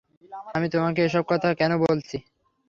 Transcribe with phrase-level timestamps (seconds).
[0.55, 2.17] আমি তোমাকে এসব কথা কেন বলছি?